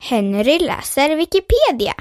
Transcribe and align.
Henry 0.00 0.58
läser 0.58 1.16
Wikipedia. 1.16 1.94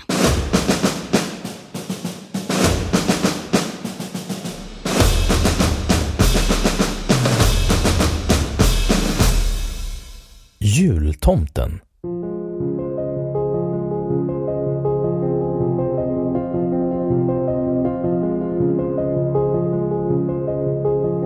Jultomten 10.60 11.82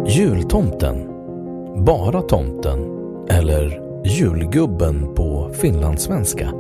Jultomten, 0.06 1.08
bara 1.86 2.22
tomten 2.22 2.80
eller 3.30 3.81
julgubben 4.06 5.16
på 5.16 5.50
finlandssvenska 5.54 6.54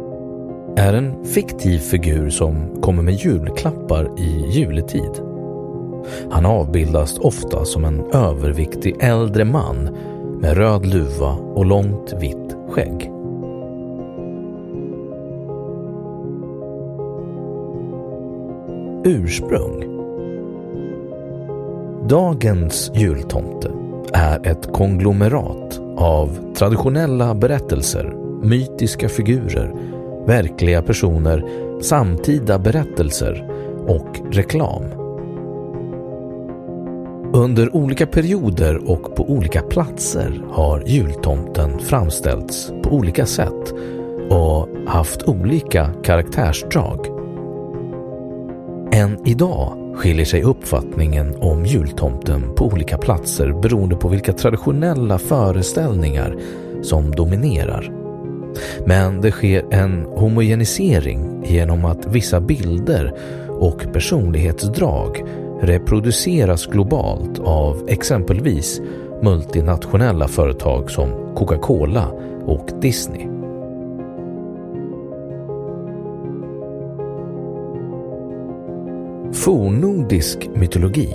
är 0.78 0.94
en 0.94 1.25
fiktiv 1.25 1.80
figur 1.80 2.30
som 2.30 2.81
kommer 2.81 3.03
med 3.03 3.14
julklappar 3.14 4.20
i 4.20 4.45
juletid. 4.50 5.11
Han 6.31 6.46
avbildas 6.46 7.19
ofta 7.19 7.66
som 7.66 7.85
en 7.85 8.12
överviktig 8.13 8.96
äldre 9.00 9.46
man 9.46 9.90
med 10.41 10.57
röd 10.57 10.85
luva 10.85 11.31
och 11.31 11.66
långt 11.66 12.13
vitt 12.19 12.56
skägg. 12.69 13.12
Ursprung 19.03 19.84
Dagens 22.08 22.91
jultomte 22.96 23.72
är 24.13 24.47
ett 24.47 24.73
konglomerat 24.73 25.81
av 26.01 26.53
traditionella 26.56 27.35
berättelser, 27.35 28.13
mytiska 28.41 29.09
figurer, 29.09 29.73
verkliga 30.28 30.81
personer, 30.81 31.45
samtida 31.81 32.59
berättelser 32.59 33.50
och 33.88 34.19
reklam. 34.31 34.84
Under 37.34 37.75
olika 37.75 38.07
perioder 38.07 38.90
och 38.90 39.16
på 39.16 39.29
olika 39.29 39.61
platser 39.61 40.41
har 40.51 40.84
jultomten 40.85 41.79
framställts 41.79 42.72
på 42.84 42.90
olika 42.90 43.25
sätt 43.25 43.73
och 44.29 44.67
haft 44.88 45.23
olika 45.23 45.90
karaktärsdrag. 46.03 47.06
Än 48.91 49.28
idag 49.28 49.81
skiljer 49.96 50.25
sig 50.25 50.44
uppfattningen 50.44 51.35
om 51.35 51.66
jultomten 51.66 52.56
på 52.56 52.66
olika 52.66 52.97
platser 52.97 53.62
beroende 53.62 53.96
på 53.96 54.07
vilka 54.07 54.34
traditionella 54.34 55.18
föreställningar 55.18 56.38
som 56.81 57.12
dominerar. 57.12 57.91
Men 58.85 59.22
det 59.22 59.31
sker 59.31 59.74
en 59.74 60.06
homogenisering 60.06 61.44
genom 61.46 61.85
att 61.85 62.06
vissa 62.06 62.40
bilder 62.40 63.13
och 63.47 63.94
personlighetsdrag 63.94 65.24
reproduceras 65.62 66.66
globalt 66.66 67.40
av 67.40 67.85
exempelvis 67.90 68.81
multinationella 69.22 70.28
företag 70.28 70.91
som 70.91 71.35
Coca-Cola 71.35 72.08
och 72.46 72.69
Disney. 72.81 73.31
Fornnordisk 79.51 80.50
mytologi 80.56 81.09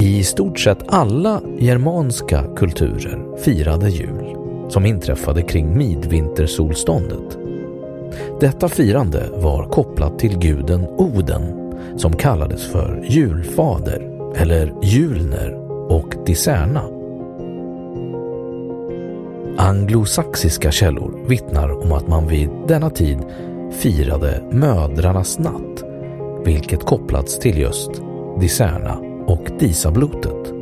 I 0.00 0.24
stort 0.24 0.58
sett 0.58 0.78
alla 0.86 1.42
germanska 1.58 2.44
kulturer 2.56 3.36
firade 3.36 3.88
jul 3.88 4.36
som 4.68 4.86
inträffade 4.86 5.42
kring 5.42 5.76
midvintersolståndet. 5.78 7.38
Detta 8.40 8.68
firande 8.68 9.28
var 9.34 9.64
kopplat 9.64 10.18
till 10.18 10.38
guden 10.38 10.86
Oden 10.86 11.74
som 11.96 12.12
kallades 12.12 12.66
för 12.66 13.04
julfader 13.08 14.32
eller 14.36 14.74
julner 14.82 15.54
och 15.92 16.14
Diserna. 16.26 16.82
Anglosaxiska 19.56 20.70
källor 20.70 21.28
vittnar 21.28 21.84
om 21.84 21.92
att 21.92 22.08
man 22.08 22.28
vid 22.28 22.48
denna 22.68 22.90
tid 22.90 23.18
firade 23.72 24.42
mödrarnas 24.52 25.38
natt, 25.38 25.84
vilket 26.44 26.84
kopplats 26.84 27.38
till 27.38 27.58
just 27.58 27.90
Diserna 28.40 28.98
och 29.26 29.48
Disablotet. 29.58 30.52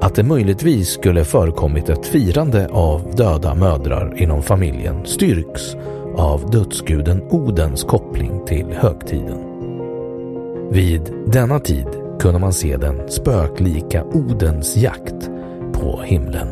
Att 0.00 0.14
det 0.14 0.22
möjligtvis 0.22 0.88
skulle 0.88 1.24
förekommit 1.24 1.88
ett 1.88 2.06
firande 2.06 2.68
av 2.68 3.14
döda 3.16 3.54
mödrar 3.54 4.22
inom 4.22 4.42
familjen 4.42 5.06
styrks 5.06 5.76
av 6.16 6.50
dödsguden 6.50 7.22
Odens 7.30 7.84
koppling 7.84 8.44
till 8.46 8.66
högtiden. 8.66 9.38
Vid 10.70 11.12
denna 11.26 11.58
tid 11.58 11.86
kunde 12.20 12.38
man 12.38 12.52
se 12.52 12.76
den 12.76 13.08
spöklika 13.08 14.04
Odens 14.04 14.76
jakt 14.76 15.30
på 15.72 16.02
himlen. 16.04 16.48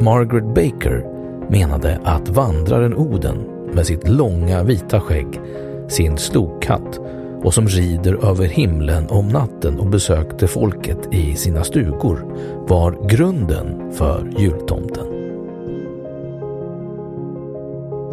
Margaret 0.00 0.44
Baker 0.44 1.13
menade 1.54 2.00
att 2.04 2.28
vandraren 2.28 2.94
Oden 2.94 3.36
med 3.74 3.86
sitt 3.86 4.08
långa 4.08 4.62
vita 4.62 5.00
skägg, 5.00 5.40
sin 5.88 6.16
slokhatt 6.16 7.00
och 7.42 7.54
som 7.54 7.68
rider 7.68 8.30
över 8.30 8.44
himlen 8.44 9.06
om 9.08 9.28
natten 9.28 9.78
och 9.78 9.86
besökte 9.86 10.46
folket 10.46 10.98
i 11.12 11.34
sina 11.34 11.64
stugor 11.64 12.24
var 12.68 13.08
grunden 13.08 13.92
för 13.92 14.30
jultomten. 14.38 15.06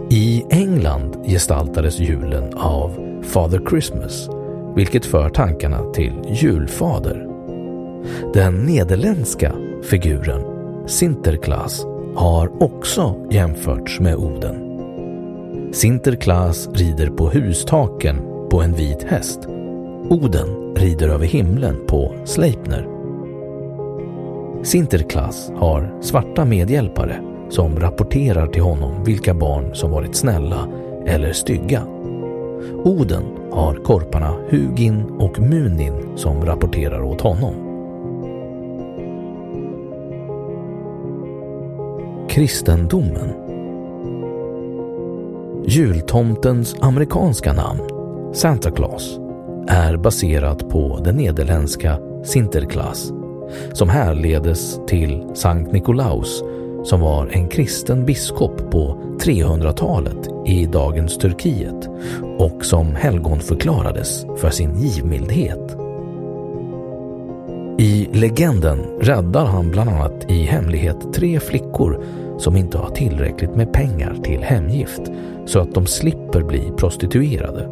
I 0.09 0.43
England 0.49 1.17
gestaltades 1.25 1.99
julen 1.99 2.53
av 2.53 3.21
Father 3.23 3.61
Christmas, 3.69 4.29
vilket 4.75 5.05
för 5.05 5.29
tankarna 5.29 5.91
till 5.91 6.13
julfader. 6.29 7.27
Den 8.33 8.65
nederländska 8.65 9.53
figuren 9.83 10.41
Sinterklaas 10.87 11.85
har 12.15 12.63
också 12.63 13.15
jämförts 13.31 13.99
med 13.99 14.15
Oden. 14.15 14.67
Sinterklaas 15.73 16.69
rider 16.73 17.09
på 17.09 17.29
hustaken 17.29 18.17
på 18.49 18.61
en 18.61 18.73
vit 18.73 19.03
häst 19.03 19.39
Oden 20.11 20.75
rider 20.75 21.07
över 21.09 21.25
himlen 21.25 21.75
på 21.87 22.15
Sleipner. 22.25 22.87
Sinterklaas 24.63 25.51
har 25.55 26.01
svarta 26.01 26.45
medhjälpare 26.45 27.21
som 27.49 27.79
rapporterar 27.79 28.47
till 28.47 28.61
honom 28.61 29.03
vilka 29.03 29.33
barn 29.33 29.75
som 29.75 29.91
varit 29.91 30.15
snälla 30.15 30.67
eller 31.05 31.33
stygga. 31.33 31.83
Oden 32.83 33.23
har 33.51 33.75
korparna 33.75 34.35
Hugin 34.49 35.03
och 35.19 35.39
Munin 35.39 36.17
som 36.17 36.45
rapporterar 36.45 37.01
åt 37.01 37.21
honom. 37.21 37.70
Kristendomen 42.31 43.33
Jultomtens 45.67 46.75
amerikanska 46.79 47.53
namn, 47.53 47.81
Santa 48.33 48.71
Claus, 48.71 49.19
är 49.67 49.97
baserat 49.97 50.69
på 50.69 51.01
den 51.03 51.15
nederländska 51.15 51.99
Sinterklaas 52.23 53.11
som 53.73 53.89
härledes 53.89 54.79
till 54.87 55.27
Sankt 55.33 55.71
Nikolaus 55.71 56.43
som 56.83 56.99
var 56.99 57.27
en 57.27 57.47
kristen 57.47 58.05
biskop 58.05 58.71
på 58.71 58.97
300-talet 59.19 60.27
i 60.45 60.65
dagens 60.65 61.17
Turkiet 61.17 61.89
och 62.37 62.65
som 62.65 62.95
helgonförklarades 62.95 64.25
för 64.37 64.49
sin 64.49 64.75
givmildhet. 64.75 65.77
I 67.81 68.07
legenden 68.11 68.79
räddar 68.99 69.45
han 69.45 69.71
bland 69.71 69.89
annat 69.89 70.31
i 70.31 70.43
hemlighet 70.43 71.13
tre 71.13 71.39
flickor 71.39 72.03
som 72.41 72.55
inte 72.55 72.77
har 72.77 72.89
tillräckligt 72.89 73.55
med 73.55 73.73
pengar 73.73 74.15
till 74.23 74.43
hemgift 74.43 75.01
så 75.45 75.59
att 75.59 75.73
de 75.73 75.85
slipper 75.85 76.43
bli 76.43 76.71
prostituerade. 76.77 77.69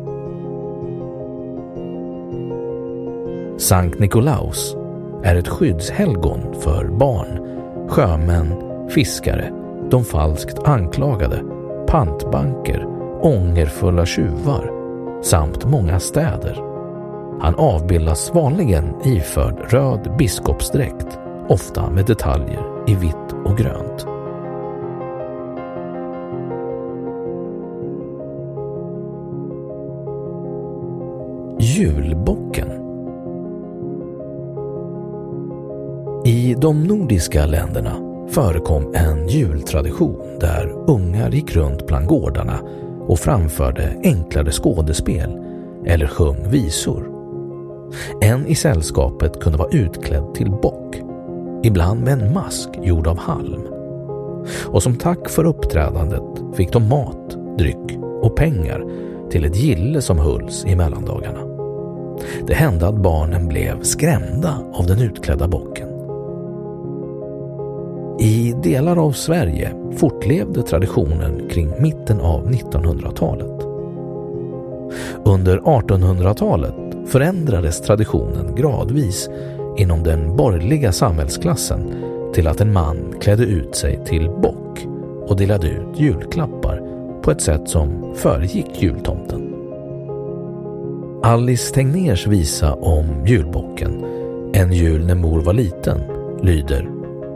Sankt 3.57 3.99
Nikolaus 3.99 4.75
är 5.23 5.35
ett 5.35 5.47
skyddshelgon 5.47 6.61
för 6.61 6.85
barn, 6.85 7.39
sjömän, 7.89 8.53
fiskare, 8.89 9.53
de 9.91 10.03
falskt 10.03 10.59
anklagade, 10.59 11.43
pantbanker, 11.87 12.85
ångerfulla 13.21 14.05
tjuvar 14.05 14.71
samt 15.23 15.65
många 15.65 15.99
städer. 15.99 16.61
Han 17.41 17.55
avbildas 17.55 18.31
vanligen 18.33 18.95
iförd 19.03 19.73
röd 19.73 20.15
biskopsdräkt, 20.17 21.19
ofta 21.47 21.89
med 21.89 22.05
detaljer 22.05 22.65
i 22.87 22.95
vitt 22.95 23.35
och 23.45 23.57
grönt. 23.57 24.08
Julbocken 31.79 32.67
I 36.25 36.55
de 36.61 36.83
nordiska 36.83 37.45
länderna 37.45 37.95
förekom 38.29 38.93
en 38.93 39.27
jultradition 39.27 40.39
där 40.39 40.73
ungar 40.87 41.31
gick 41.31 41.55
runt 41.55 41.87
bland 41.87 42.07
gårdarna 42.07 42.59
och 43.07 43.19
framförde 43.19 43.95
enklare 44.03 44.51
skådespel 44.51 45.37
eller 45.85 46.07
sjöng 46.07 46.49
visor. 46.49 47.11
En 48.21 48.47
i 48.47 48.55
sällskapet 48.55 49.39
kunde 49.39 49.57
vara 49.57 49.69
utklädd 49.71 50.33
till 50.33 50.51
bock, 50.51 50.95
ibland 51.63 52.03
med 52.03 52.13
en 52.13 52.33
mask 52.33 52.69
gjord 52.81 53.07
av 53.07 53.17
halm. 53.17 53.61
Och 54.65 54.83
som 54.83 54.95
tack 54.95 55.29
för 55.29 55.45
uppträdandet 55.45 56.55
fick 56.55 56.73
de 56.73 56.89
mat, 56.89 57.37
dryck 57.57 57.99
och 58.21 58.35
pengar 58.35 58.85
till 59.29 59.45
ett 59.45 59.55
gille 59.55 60.01
som 60.01 60.19
hölls 60.19 60.65
i 60.65 60.75
mellandagarna. 60.75 61.48
Det 62.47 62.53
hände 62.53 62.87
att 62.87 62.95
barnen 62.95 63.47
blev 63.47 63.83
skrämda 63.83 64.57
av 64.73 64.87
den 64.87 65.01
utklädda 65.01 65.47
bocken. 65.47 65.89
I 68.19 68.55
delar 68.63 68.97
av 68.97 69.11
Sverige 69.11 69.71
fortlevde 69.97 70.61
traditionen 70.61 71.49
kring 71.49 71.81
mitten 71.81 72.19
av 72.19 72.49
1900-talet. 72.51 73.65
Under 75.23 75.57
1800-talet 75.57 76.75
förändrades 77.07 77.81
traditionen 77.81 78.55
gradvis 78.55 79.29
inom 79.77 80.03
den 80.03 80.35
borgerliga 80.35 80.91
samhällsklassen 80.91 81.93
till 82.33 82.47
att 82.47 82.61
en 82.61 82.73
man 82.73 83.15
klädde 83.21 83.43
ut 83.43 83.75
sig 83.75 84.05
till 84.05 84.29
bock 84.29 84.87
och 85.27 85.37
delade 85.37 85.67
ut 85.67 85.99
julklappar 85.99 86.81
på 87.21 87.31
ett 87.31 87.41
sätt 87.41 87.69
som 87.69 88.13
föregick 88.15 88.81
jultomten. 88.81 89.48
Alice 91.23 91.73
Tegnérs 91.73 92.27
visa 92.27 92.73
om 92.73 93.25
julbocken, 93.25 94.05
En 94.53 94.73
jul 94.73 95.05
när 95.05 95.15
mor 95.15 95.41
var 95.41 95.53
liten, 95.53 96.01
lyder 96.41 96.89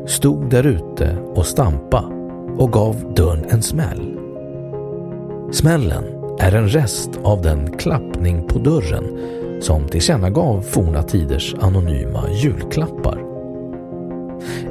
Stod 0.07 0.49
där 0.49 0.65
ute 0.65 1.17
och 1.35 1.45
stampa 1.45 2.03
och 2.57 2.71
gav 2.71 3.13
dörren 3.15 3.45
en 3.49 3.61
smäll. 3.61 4.17
Smällen 5.51 6.03
är 6.39 6.55
en 6.55 6.69
rest 6.69 7.09
av 7.23 7.41
den 7.41 7.77
klappning 7.77 8.47
på 8.47 8.59
dörren 8.59 9.19
som 9.61 9.87
tillkännagav 9.87 10.61
forna 10.61 11.03
tiders 11.03 11.55
anonyma 11.59 12.29
julklappar. 12.31 13.19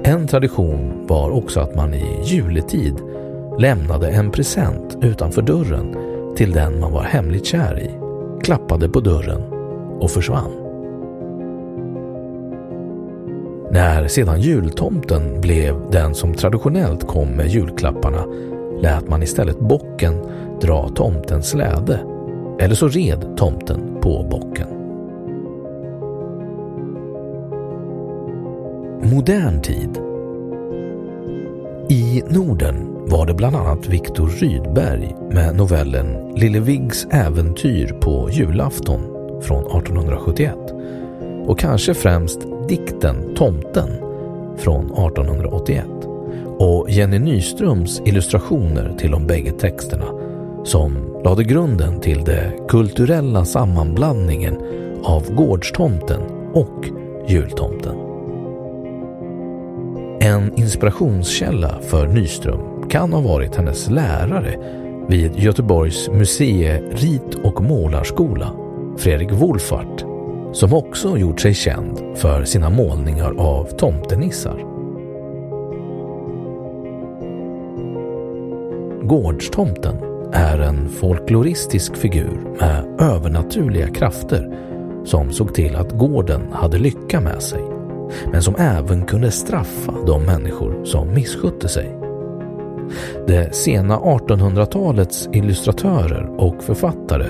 En 0.03 0.29
tradition 0.29 1.07
var 1.07 1.31
också 1.31 1.61
att 1.61 1.75
man 1.75 1.95
i 1.95 2.21
juletid 2.25 2.95
lämnade 3.59 4.11
en 4.11 4.31
present 4.31 4.99
utanför 5.03 5.43
dörren 5.43 5.97
till 6.37 6.53
den 6.53 6.81
man 6.81 6.93
var 6.93 7.03
hemligt 7.03 7.47
kär 7.47 7.81
i, 7.81 8.02
klappade 8.45 8.89
på 8.89 9.01
dörren 9.01 9.43
och 10.01 10.11
försvann. 10.11 10.51
När 13.71 14.09
sedan 14.09 14.41
jultomten 14.41 15.41
blev 15.41 15.91
den 15.91 16.15
som 16.15 16.35
traditionellt 16.35 17.07
kom 17.07 17.29
med 17.29 17.49
julklapparna 17.49 18.25
lät 18.81 19.09
man 19.09 19.23
istället 19.23 19.61
bocken 19.61 20.15
dra 20.61 20.89
tomtens 20.89 21.51
släde 21.51 22.01
eller 22.59 22.75
så 22.75 22.89
red 22.89 23.37
tomten 23.37 24.01
på 24.01 24.27
bocken. 24.31 24.69
Modern 29.13 29.61
tid 29.61 29.99
I 31.89 32.23
Norden 32.29 32.92
var 33.07 33.27
det 33.27 33.35
bland 33.35 33.57
annat 33.57 33.87
Viktor 33.87 34.29
Rydberg 34.29 35.17
med 35.31 35.57
novellen 35.57 36.35
Lille 36.37 36.61
Viggs 36.61 37.07
äventyr 37.11 37.93
på 38.01 38.29
julafton 38.31 39.01
från 39.43 39.67
1871 39.67 40.57
och 41.47 41.59
kanske 41.59 41.95
främst 41.95 42.41
dikten 42.69 43.35
Tomten 43.35 43.89
från 44.57 44.85
1881 44.85 45.87
och 46.59 46.91
Jenny 46.91 47.19
Nyströms 47.19 48.03
illustrationer 48.05 48.97
till 48.99 49.11
de 49.11 49.27
bägge 49.27 49.53
texterna 49.53 50.07
som 50.65 51.21
lade 51.25 51.45
grunden 51.45 52.01
till 52.01 52.25
den 52.25 52.69
kulturella 52.69 53.45
sammanblandningen 53.45 54.57
av 55.05 55.35
gårdstomten 55.35 56.21
och 56.55 56.87
jultomten. 57.29 57.97
En 60.21 60.59
inspirationskälla 60.59 61.79
för 61.83 62.07
Nyström 62.07 62.72
kan 62.93 63.13
ha 63.13 63.21
varit 63.21 63.57
hennes 63.57 63.91
lärare 63.91 64.59
vid 65.09 65.37
Göteborgs 65.37 66.09
museie 66.09 66.83
rit 66.91 67.35
och 67.45 67.63
målarskola, 67.63 68.53
Fredrik 68.97 69.33
Wolfart, 69.33 70.05
som 70.53 70.75
också 70.75 71.19
gjort 71.19 71.41
sig 71.41 71.55
känd 71.55 72.19
för 72.19 72.45
sina 72.45 72.71
målningar 72.71 73.35
av 73.39 73.65
tomtenissar. 73.65 74.59
Gårdstomten 79.03 79.97
är 80.33 80.59
en 80.59 80.89
folkloristisk 80.89 81.97
figur 81.97 82.41
med 82.61 83.01
övernaturliga 83.01 83.89
krafter 83.89 84.59
som 85.05 85.33
såg 85.33 85.55
till 85.55 85.77
att 85.77 85.93
gården 85.93 86.43
hade 86.53 86.79
lycka 86.79 87.21
med 87.21 87.43
sig, 87.43 87.63
men 88.33 88.43
som 88.43 88.57
även 88.59 89.05
kunde 89.07 89.31
straffa 89.31 89.95
de 90.07 90.23
människor 90.23 90.85
som 90.85 91.15
misskötte 91.15 91.69
sig. 91.69 92.02
Det 93.27 93.55
sena 93.55 93.99
1800-talets 93.99 95.29
illustratörer 95.33 96.31
och 96.39 96.63
författare 96.63 97.27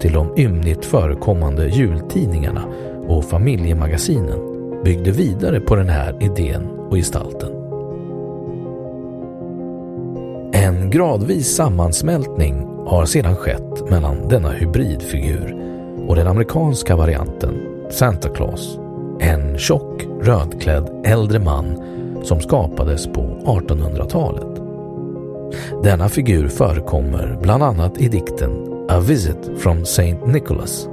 till 0.00 0.12
de 0.12 0.34
ymnigt 0.36 0.84
förekommande 0.84 1.68
jultidningarna 1.68 2.64
och 3.08 3.24
familjemagasinen 3.24 4.38
byggde 4.84 5.10
vidare 5.10 5.60
på 5.60 5.76
den 5.76 5.88
här 5.88 6.16
idén 6.20 6.68
och 6.90 6.96
gestalten. 6.96 7.50
En 10.52 10.90
gradvis 10.90 11.56
sammansmältning 11.56 12.66
har 12.86 13.06
sedan 13.06 13.36
skett 13.36 13.90
mellan 13.90 14.28
denna 14.28 14.50
hybridfigur 14.50 15.56
och 16.08 16.16
den 16.16 16.26
amerikanska 16.26 16.96
varianten 16.96 17.54
Santa 17.90 18.28
Claus, 18.28 18.78
en 19.20 19.58
tjock 19.58 20.06
rödklädd 20.22 21.02
äldre 21.04 21.38
man 21.38 21.82
som 22.22 22.40
skapades 22.40 23.06
på 23.06 23.20
1800-talet. 23.44 24.51
Denna 25.82 26.08
figur 26.08 26.48
förekommer 26.48 27.38
bland 27.42 27.62
annat 27.62 28.00
i 28.00 28.08
dikten 28.08 28.50
A 28.88 29.00
Visit 29.00 29.50
from 29.58 29.82
St. 29.82 30.26
Nicholas 30.26 30.88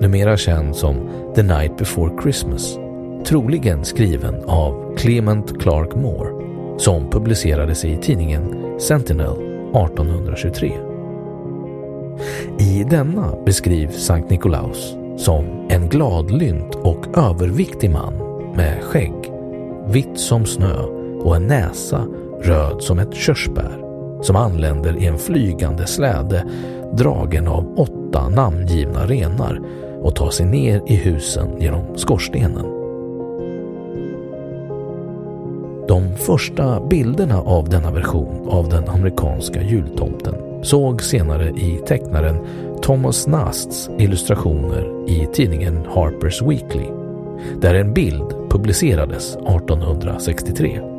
numera 0.00 0.36
känd 0.36 0.76
som 0.76 0.96
The 1.34 1.42
Night 1.42 1.76
Before 1.76 2.22
Christmas, 2.22 2.78
troligen 3.26 3.84
skriven 3.84 4.44
av 4.44 4.96
Clement 4.96 5.62
Clark 5.62 5.94
Moore, 5.94 6.30
som 6.78 7.10
publicerades 7.10 7.84
i 7.84 7.96
tidningen 7.96 8.74
Sentinel 8.80 9.32
1823. 9.32 10.72
I 12.58 12.84
denna 12.90 13.34
beskrivs 13.44 14.06
Sankt 14.06 14.30
Nikolaus 14.30 14.94
som 15.16 15.66
en 15.68 15.88
gladlynt 15.88 16.74
och 16.74 17.18
överviktig 17.18 17.90
man 17.90 18.14
med 18.56 18.82
skägg, 18.82 19.14
vitt 19.86 20.18
som 20.18 20.46
snö 20.46 20.82
och 21.22 21.36
en 21.36 21.46
näsa 21.46 22.06
röd 22.42 22.82
som 22.82 22.98
ett 22.98 23.14
körsbär 23.14 23.79
som 24.22 24.36
anländer 24.36 24.96
i 25.02 25.06
en 25.06 25.18
flygande 25.18 25.86
släde 25.86 26.44
dragen 26.92 27.48
av 27.48 27.78
åtta 27.78 28.28
namngivna 28.28 29.06
renar 29.06 29.60
och 30.02 30.14
tar 30.14 30.30
sig 30.30 30.46
ner 30.46 30.82
i 30.86 30.94
husen 30.94 31.60
genom 31.60 31.98
skorstenen. 31.98 32.80
De 35.88 36.16
första 36.16 36.86
bilderna 36.86 37.40
av 37.40 37.68
denna 37.68 37.90
version 37.90 38.48
av 38.48 38.68
den 38.68 38.88
amerikanska 38.88 39.62
jultomten 39.62 40.34
såg 40.62 41.02
senare 41.02 41.50
i 41.50 41.80
tecknaren 41.86 42.36
Thomas 42.82 43.26
Nasts 43.26 43.90
illustrationer 43.98 45.10
i 45.10 45.28
tidningen 45.32 45.86
Harper's 45.86 46.48
Weekly, 46.48 46.86
där 47.60 47.74
en 47.74 47.94
bild 47.94 48.50
publicerades 48.50 49.36
1863. 49.36 50.89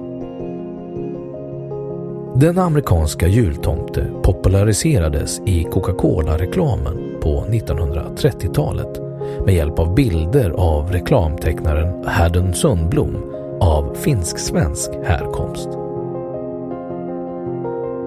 Den 2.36 2.60
amerikanska 2.60 3.28
jultomte 3.28 4.06
populariserades 4.24 5.42
i 5.46 5.64
Coca-Cola-reklamen 5.64 7.18
på 7.22 7.46
1930-talet 7.50 9.02
med 9.46 9.56
hjälp 9.56 9.80
av 9.80 9.96
bilder 9.96 10.50
av 10.50 10.92
reklamtecknaren 10.92 12.08
Haddon 12.08 12.54
Sundblom 12.54 13.34
av 13.62 13.96
finsk-svensk 13.96 14.92
härkomst. 15.04 15.70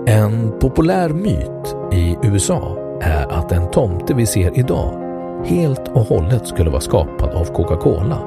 En 0.07 0.53
populär 0.61 1.09
myt 1.09 1.77
i 1.93 2.17
USA 2.23 2.77
är 3.01 3.27
att 3.27 3.49
den 3.49 3.71
tomte 3.71 4.15
vi 4.15 4.27
ser 4.27 4.59
idag 4.59 5.01
helt 5.45 5.89
och 5.89 6.07
hållet 6.07 6.47
skulle 6.47 6.71
vara 6.71 6.81
skapad 6.81 7.31
av 7.31 7.45
Coca-Cola 7.45 8.19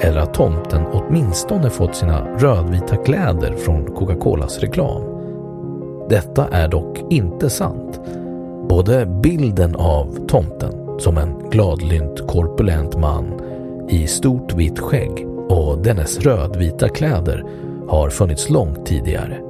eller 0.00 0.20
att 0.20 0.34
tomten 0.34 0.86
åtminstone 0.92 1.70
fått 1.70 1.94
sina 1.94 2.26
rödvita 2.38 2.96
kläder 2.96 3.56
från 3.56 3.94
Coca-Colas 3.94 4.58
reklam. 4.58 5.07
Detta 6.08 6.48
är 6.48 6.68
dock 6.68 7.00
inte 7.10 7.50
sant. 7.50 8.00
Både 8.68 9.06
bilden 9.06 9.76
av 9.76 10.26
tomten 10.26 11.00
som 11.00 11.18
en 11.18 11.50
gladlynt 11.50 12.26
korpulent 12.26 12.96
man 12.98 13.40
i 13.88 14.06
stort 14.06 14.54
vitt 14.54 14.78
skägg 14.78 15.26
och 15.48 15.78
dennes 15.78 16.18
rödvita 16.18 16.88
kläder 16.88 17.44
har 17.88 18.10
funnits 18.10 18.50
långt 18.50 18.86
tidigare. 18.86 19.40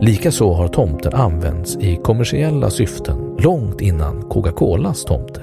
Likaså 0.00 0.52
har 0.52 0.68
tomten 0.68 1.14
använts 1.14 1.76
i 1.76 1.96
kommersiella 1.96 2.70
syften 2.70 3.36
långt 3.38 3.80
innan 3.80 4.22
Coca-Colas 4.22 5.04
tomte. 5.04 5.40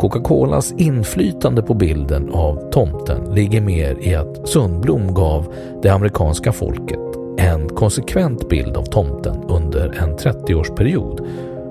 Coca-Colas 0.00 0.72
inflytande 0.72 1.62
på 1.62 1.74
bilden 1.74 2.30
av 2.32 2.70
tomten 2.70 3.34
ligger 3.34 3.60
mer 3.60 3.96
i 4.00 4.14
att 4.14 4.48
Sundblom 4.48 5.14
gav 5.14 5.54
det 5.82 5.88
amerikanska 5.88 6.52
folket 6.52 7.05
en 7.38 7.68
konsekvent 7.68 8.48
bild 8.48 8.76
av 8.76 8.82
tomten 8.82 9.44
under 9.48 9.88
en 10.02 10.16
30-årsperiod 10.16 11.26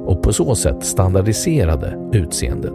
och 0.05 0.23
på 0.23 0.33
så 0.33 0.55
sätt 0.55 0.85
standardiserade 0.85 2.09
utseendet. 2.13 2.73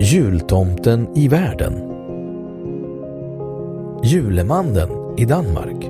Jultomten 0.00 1.08
i 1.14 1.28
världen 1.28 1.88
Julemannen 4.04 4.88
i 5.16 5.24
Danmark 5.24 5.84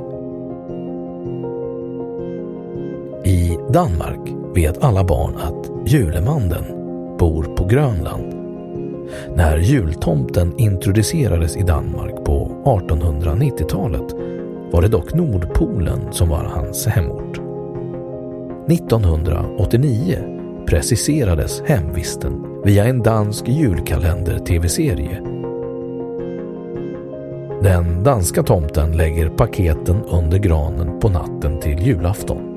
I 3.25 3.59
Danmark 3.73 4.21
vet 4.55 4.85
alla 4.85 5.05
barn 5.05 5.37
att 5.37 5.91
Julemannen 5.93 6.82
bor 7.23 7.45
på 7.45 7.65
Grönland. 7.65 8.35
När 9.35 9.59
jultomten 9.59 10.59
introducerades 10.59 11.57
i 11.57 11.63
Danmark 11.63 12.25
på 12.25 12.63
1890-talet 12.65 14.15
var 14.73 14.83
det 14.83 14.89
dock 14.89 15.15
Nordpolen 15.15 16.13
som 16.13 16.29
var 16.29 16.45
hans 16.45 16.87
hemort. 16.87 17.41
1989 18.69 20.19
preciserades 20.67 21.63
hemvisten 21.67 22.63
via 22.65 22.85
en 22.85 23.03
dansk 23.03 23.49
julkalender-tv-serie. 23.49 25.21
Den 27.63 28.03
danska 28.05 28.43
tomten 28.43 28.97
lägger 28.97 29.29
paketen 29.29 30.05
under 30.05 30.39
granen 30.39 31.01
på 31.01 31.09
natten 31.09 31.61
till 31.61 31.87
julafton. 31.87 32.52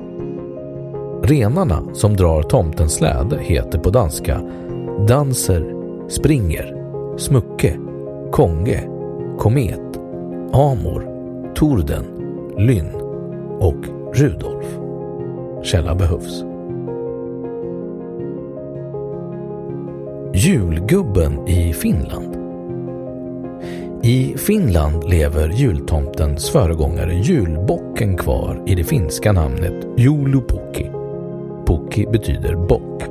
Renarna 1.28 1.94
som 1.94 2.16
drar 2.16 2.42
tomtens 2.42 2.94
släde 2.94 3.38
heter 3.40 3.78
på 3.78 3.90
danska 3.90 4.40
Danser, 5.08 5.74
Springer, 6.08 6.74
Smucke, 7.18 7.76
Konge, 8.32 8.88
Komet, 9.38 9.96
Amor, 10.52 11.06
Torden, 11.54 12.04
Lynn 12.58 12.90
och 13.58 13.76
Rudolf. 14.14 14.66
Källa 15.62 15.94
behövs. 15.94 16.44
Julgubben 20.34 21.48
i 21.48 21.72
Finland 21.72 22.36
I 24.02 24.34
Finland 24.38 25.04
lever 25.04 25.48
jultomtens 25.48 26.50
föregångare 26.50 27.14
julbocken 27.14 28.16
kvar 28.16 28.62
i 28.66 28.74
det 28.74 28.84
finska 28.84 29.32
namnet 29.32 29.86
Joulupukki. 29.96 30.95
Pukki 31.96 32.06
betyder 32.12 32.54
bock. 32.54 33.02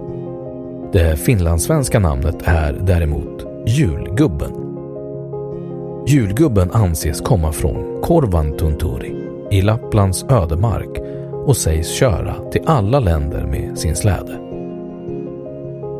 Det 0.91 1.19
finlandssvenska 1.19 1.99
namnet 1.99 2.35
är 2.43 2.73
däremot 2.73 3.45
julgubben. 3.67 4.51
Julgubben 6.07 6.71
anses 6.71 7.21
komma 7.21 7.51
från 7.51 8.01
Korvantunturi 8.01 9.15
i 9.51 9.61
Lapplands 9.61 10.25
ödemark 10.29 11.01
och 11.45 11.57
sägs 11.57 11.89
köra 11.89 12.35
till 12.51 12.61
alla 12.65 12.99
länder 12.99 13.45
med 13.45 13.77
sin 13.77 13.95
släde. 13.95 14.39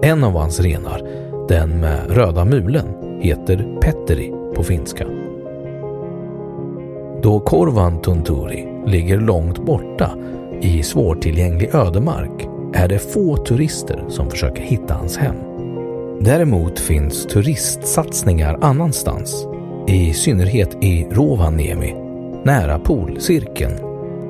En 0.04 0.24
av 0.24 0.32
hans 0.32 0.60
renar, 0.60 1.01
den 1.48 1.80
med 1.80 2.10
röda 2.10 2.46
mulen, 2.46 2.86
heter 3.22 3.77
Petteri 3.82 4.34
på 4.56 4.63
finska. 4.63 5.06
Då 7.22 7.39
Korvantunturi 7.39 8.68
ligger 8.86 9.20
långt 9.20 9.65
borta 9.65 10.12
i 10.62 10.84
svårtillgänglig 10.84 11.75
ödemark 11.75 12.54
är 12.75 12.88
det 12.88 13.00
få 13.00 13.38
turister 13.38 14.05
som 14.10 14.29
försöker 14.29 14.62
hitta 14.63 14.94
hans 14.94 15.17
hem. 15.17 15.36
Däremot 16.20 16.79
finns 16.79 17.25
turistsatsningar 17.25 18.58
annanstans, 18.62 19.48
i 19.88 20.13
synnerhet 20.13 20.77
i 20.82 21.08
Rovaniemi, 21.12 21.96
nära 22.44 22.79
polcirkeln, 22.79 23.74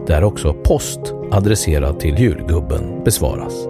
där 0.07 0.23
också 0.23 0.53
post 0.53 1.13
adresserad 1.31 1.99
till 1.99 2.19
julgubben 2.19 3.03
besvaras. 3.03 3.67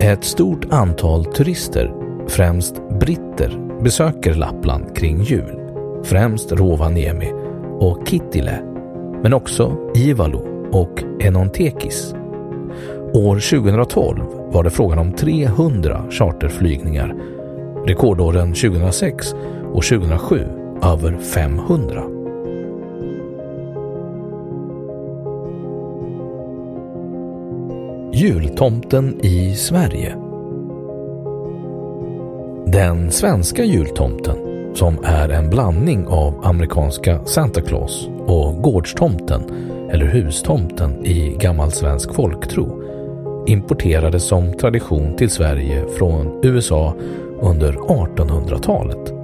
Ett 0.00 0.24
stort 0.24 0.64
antal 0.70 1.24
turister, 1.24 1.94
främst 2.28 2.88
britter, 3.00 3.80
besöker 3.82 4.34
Lappland 4.34 4.96
kring 4.96 5.22
jul, 5.22 5.60
främst 6.04 6.52
Rovaniemi 6.52 7.32
och 7.78 8.08
Kittilä, 8.08 8.62
men 9.22 9.34
också 9.34 9.76
Ivalo 9.94 10.70
och 10.72 11.02
Enontekis. 11.20 12.14
År 13.18 13.34
2012 13.34 14.20
var 14.52 14.64
det 14.64 14.70
frågan 14.70 14.98
om 14.98 15.12
300 15.12 16.04
charterflygningar, 16.10 17.14
rekordåren 17.86 18.54
2006 18.54 19.34
och 19.72 19.84
2007 19.84 20.46
över 20.82 21.16
500. 21.16 22.02
Jultomten 28.12 29.20
i 29.20 29.54
Sverige 29.54 30.16
Den 32.66 33.10
svenska 33.10 33.64
jultomten, 33.64 34.36
som 34.74 34.98
är 35.04 35.28
en 35.28 35.50
blandning 35.50 36.06
av 36.06 36.46
amerikanska 36.46 37.24
Santa 37.24 37.60
Claus 37.60 38.08
och 38.26 38.62
gårdstomten 38.62 39.42
eller 39.90 40.06
hustomten 40.06 41.06
i 41.06 41.36
gammal 41.40 41.70
svensk 41.70 42.14
folktro, 42.14 42.77
importerades 43.48 44.28
som 44.28 44.52
tradition 44.52 45.16
till 45.16 45.30
Sverige 45.30 45.84
från 45.98 46.40
USA 46.42 46.94
under 47.40 47.72
1800-talet 47.72 49.14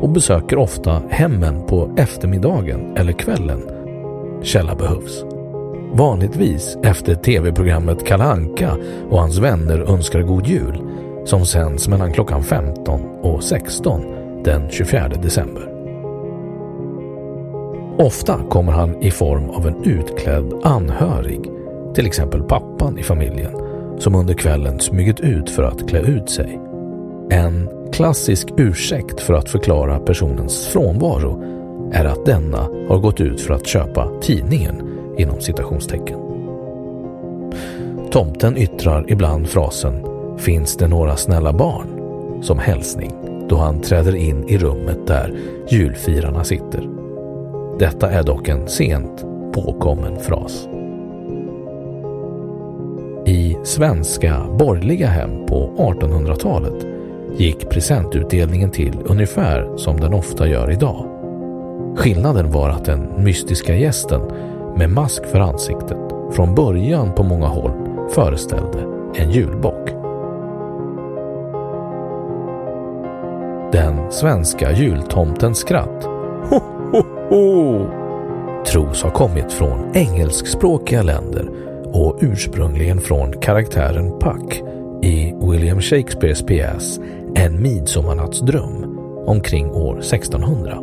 och 0.00 0.08
besöker 0.08 0.56
ofta 0.56 1.02
hemmen 1.10 1.66
på 1.66 1.94
eftermiddagen 1.96 2.96
eller 2.96 3.12
kvällen 3.12 3.62
källa 4.42 4.74
behövs. 4.74 5.24
Vanligtvis 5.92 6.78
efter 6.82 7.14
tv-programmet 7.14 8.06
Kalle 8.06 8.24
Anka 8.24 8.76
och 9.10 9.18
hans 9.18 9.38
vänner 9.38 9.78
önskar 9.78 10.22
god 10.22 10.46
jul 10.46 10.82
som 11.24 11.46
sänds 11.46 11.88
mellan 11.88 12.12
klockan 12.12 12.42
15 12.42 13.00
och 13.22 13.42
16 13.42 14.02
den 14.44 14.70
24 14.70 15.08
december. 15.08 15.72
Ofta 17.98 18.38
kommer 18.50 18.72
han 18.72 19.02
i 19.02 19.10
form 19.10 19.50
av 19.50 19.66
en 19.66 19.84
utklädd 19.84 20.52
anhörig, 20.62 21.50
till 21.94 22.06
exempel 22.06 22.42
pappan 22.42 22.98
i 22.98 23.02
familjen, 23.02 23.65
som 23.98 24.14
under 24.14 24.34
kvällen 24.34 24.80
smugit 24.80 25.20
ut 25.20 25.50
för 25.50 25.62
att 25.62 25.88
klä 25.88 26.00
ut 26.00 26.30
sig. 26.30 26.60
En 27.30 27.68
klassisk 27.92 28.48
ursäkt 28.56 29.20
för 29.20 29.34
att 29.34 29.48
förklara 29.48 29.98
personens 29.98 30.66
frånvaro 30.66 31.42
är 31.92 32.04
att 32.04 32.26
denna 32.26 32.68
har 32.88 32.98
gått 32.98 33.20
ut 33.20 33.40
för 33.40 33.54
att 33.54 33.66
köpa 33.66 34.20
tidningen 34.20 34.82
inom 35.18 35.40
citationstecken. 35.40 36.18
Tomten 38.10 38.56
yttrar 38.56 39.04
ibland 39.08 39.48
frasen 39.48 40.06
”Finns 40.38 40.76
det 40.76 40.88
några 40.88 41.16
snälla 41.16 41.52
barn?” 41.52 41.88
som 42.42 42.58
hälsning 42.58 43.12
då 43.48 43.56
han 43.56 43.80
träder 43.80 44.14
in 44.14 44.48
i 44.48 44.58
rummet 44.58 45.06
där 45.06 45.38
julfirarna 45.68 46.44
sitter. 46.44 46.88
Detta 47.78 48.10
är 48.10 48.22
dock 48.22 48.48
en 48.48 48.68
sent 48.68 49.24
påkommen 49.52 50.20
fras. 50.20 50.68
Svenska 53.66 54.46
borgerliga 54.58 55.06
hem 55.06 55.46
på 55.46 55.70
1800-talet 55.76 56.86
gick 57.36 57.68
presentutdelningen 57.70 58.70
till 58.70 58.98
ungefär 59.04 59.76
som 59.76 60.00
den 60.00 60.14
ofta 60.14 60.48
gör 60.48 60.70
idag. 60.70 61.06
Skillnaden 61.96 62.52
var 62.52 62.68
att 62.68 62.84
den 62.84 63.24
mystiska 63.24 63.74
gästen 63.74 64.20
med 64.76 64.90
mask 64.90 65.26
för 65.26 65.40
ansiktet 65.40 65.98
från 66.32 66.54
början 66.54 67.14
på 67.14 67.22
många 67.22 67.46
håll 67.46 67.72
föreställde 68.10 68.78
en 69.14 69.30
julbock. 69.30 69.88
Den 73.72 74.12
svenska 74.12 74.72
jultomtens 74.72 75.58
skratt 75.58 76.04
ho, 76.50 76.60
ho, 76.92 77.02
ho, 77.28 77.86
tros 78.66 79.02
ha 79.02 79.10
kommit 79.10 79.52
från 79.52 79.90
engelskspråkiga 79.94 81.02
länder 81.02 81.66
och 81.96 82.18
ursprungligen 82.20 83.00
från 83.00 83.32
karaktären 83.40 84.18
Puck 84.20 84.62
i 85.02 85.34
William 85.50 85.80
Shakespeares 85.80 86.42
pjäs 86.42 87.00
En 87.34 87.62
midsommarnattsdröm 87.62 88.98
omkring 89.26 89.70
år 89.70 89.98
1600. 89.98 90.82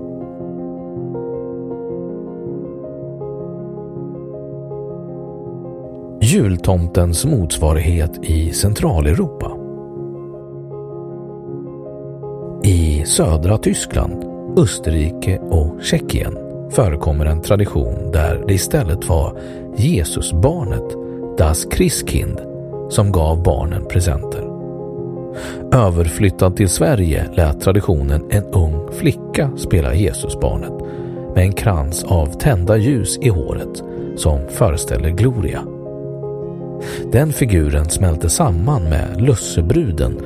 Jultomtens 6.22 7.26
motsvarighet 7.26 8.24
i 8.24 8.52
Centraleuropa. 8.52 9.52
I 12.64 13.06
södra 13.06 13.58
Tyskland, 13.58 14.26
Österrike 14.58 15.40
och 15.40 15.84
Tjeckien 15.84 16.38
förekommer 16.72 17.26
en 17.26 17.42
tradition 17.42 18.12
där 18.12 18.44
det 18.48 18.54
istället 18.54 19.10
var 19.10 19.40
Jesusbarnet, 19.78 21.03
Das 21.38 21.68
Christkind, 21.74 22.40
som 22.90 23.12
gav 23.12 23.44
barnen 23.44 23.86
presenter. 23.86 24.44
Överflyttad 25.74 26.56
till 26.56 26.70
Sverige 26.70 27.30
lät 27.34 27.62
traditionen 27.62 28.32
en 28.32 28.44
ung 28.44 28.92
flicka 28.92 29.52
spela 29.58 29.94
Jesusbarnet 29.94 30.74
med 31.36 31.44
en 31.44 31.54
krans 31.54 32.04
av 32.04 32.26
tända 32.26 32.78
ljus 32.78 33.18
i 33.18 33.30
håret 33.30 33.84
som 34.16 34.40
föreställer 34.50 35.10
Gloria. 35.10 35.64
Den 37.12 37.34
figuren 37.34 37.90
smälte 37.90 38.30
samman 38.30 38.84
med 38.84 39.22
lussebruden 39.22 40.18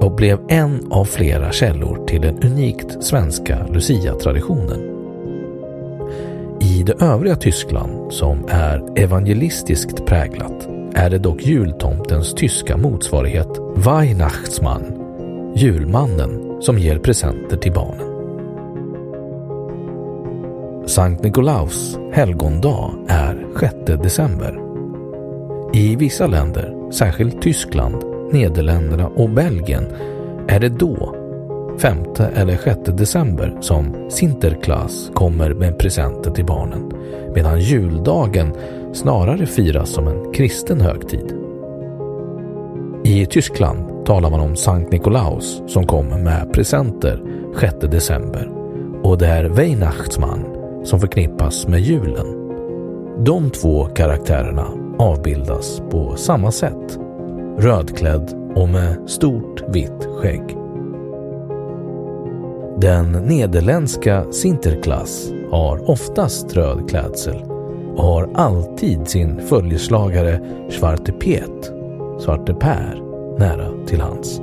och 0.00 0.14
blev 0.14 0.38
en 0.48 0.92
av 0.92 1.04
flera 1.04 1.52
källor 1.52 2.06
till 2.06 2.20
den 2.20 2.42
unikt 2.42 3.02
svenska 3.02 3.66
Lucia-traditionen. 3.66 4.99
I 6.80 6.82
det 6.82 7.02
övriga 7.02 7.36
Tyskland, 7.36 8.12
som 8.12 8.44
är 8.48 8.98
evangelistiskt 8.98 10.06
präglat, 10.06 10.68
är 10.94 11.10
det 11.10 11.18
dock 11.18 11.46
jultomtens 11.46 12.34
tyska 12.34 12.76
motsvarighet 12.76 13.48
Weihnachtsmann, 13.76 14.84
julmannen 15.56 16.62
som 16.62 16.78
ger 16.78 16.98
presenter 16.98 17.56
till 17.56 17.72
barnen. 17.72 18.06
Sankt 20.88 21.22
Nikolaus 21.22 21.98
helgondag 22.12 22.94
är 23.08 23.46
6 23.60 23.74
december. 24.02 24.60
I 25.74 25.96
vissa 25.96 26.26
länder, 26.26 26.90
särskilt 26.92 27.42
Tyskland, 27.42 28.04
Nederländerna 28.32 29.06
och 29.06 29.30
Belgien, 29.30 29.84
är 30.48 30.60
det 30.60 30.68
då, 30.68 31.19
5 31.80 31.98
eller 32.34 32.56
6 32.56 32.78
december, 32.84 33.56
som 33.60 34.10
Sinterklaas 34.10 35.10
kommer 35.14 35.54
med 35.54 35.78
presenter 35.78 36.30
till 36.30 36.44
barnen, 36.44 36.92
medan 37.34 37.60
juldagen 37.60 38.54
snarare 38.92 39.46
firas 39.46 39.90
som 39.90 40.08
en 40.08 40.32
kristen 40.32 40.80
högtid. 40.80 41.34
I 43.04 43.26
Tyskland 43.26 44.06
talar 44.06 44.30
man 44.30 44.40
om 44.40 44.56
Sankt 44.56 44.92
Nikolaus 44.92 45.62
som 45.66 45.86
kommer 45.86 46.18
med 46.18 46.52
presenter 46.52 47.22
6 47.60 47.74
december 47.80 48.50
och 49.02 49.18
det 49.18 49.26
är 49.26 49.44
Weihnachtsmann 49.44 50.44
som 50.84 51.00
förknippas 51.00 51.68
med 51.68 51.80
julen. 51.80 52.26
De 53.24 53.50
två 53.50 53.84
karaktärerna 53.84 54.66
avbildas 54.98 55.82
på 55.90 56.16
samma 56.16 56.52
sätt. 56.52 56.98
Rödklädd 57.58 58.52
och 58.54 58.68
med 58.68 59.10
stort 59.10 59.62
vitt 59.68 60.08
skägg. 60.20 60.59
Den 62.80 63.12
nederländska 63.12 64.32
Sinterklaas 64.32 65.32
har 65.50 65.90
oftast 65.90 66.56
röd 66.56 66.88
klädsel 66.88 67.36
och 67.96 68.04
har 68.04 68.30
alltid 68.34 69.08
sin 69.08 69.40
följeslagare 69.46 70.40
Svarte 70.70 71.12
Piet, 71.12 71.72
Svarte 72.18 72.54
Per, 72.54 73.02
nära 73.38 73.86
till 73.86 74.00
hands. 74.00 74.40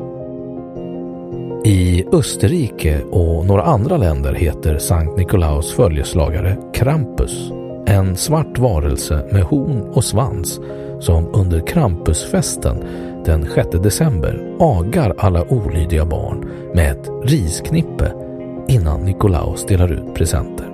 I 1.65 2.06
Österrike 2.12 3.04
och 3.04 3.45
några 3.45 3.63
andra 3.63 3.97
länder 3.97 4.34
heter 4.34 4.78
Sankt 4.78 5.17
Nikolaus 5.17 5.73
följeslagare 5.73 6.58
Krampus 6.73 7.52
en 7.88 8.15
svart 8.15 8.60
varelse 8.60 9.26
med 9.32 9.43
horn 9.43 9.82
och 9.82 10.04
svans 10.04 10.60
som 11.00 11.36
under 11.36 11.67
Krampusfesten 11.67 12.84
den 13.26 13.47
6 13.56 13.67
december 13.84 14.56
agar 14.60 15.15
alla 15.17 15.43
olydiga 15.43 16.06
barn 16.06 16.50
med 16.73 16.91
ett 16.91 17.10
risknippe 17.23 18.26
innan 18.67 19.01
Nikolaus 19.01 19.65
delar 19.65 19.91
ut 19.91 20.15
presenter. 20.15 20.67